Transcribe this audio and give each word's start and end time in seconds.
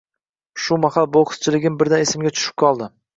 Shu 0.61 0.77
mahal 0.85 1.05
bokschiligim 1.17 1.77
birdan 1.83 2.05
esimga 2.07 2.33
tushib 2.39 2.57
qoldi 2.65 2.89